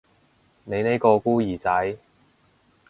[0.63, 1.95] 你呢個孤兒仔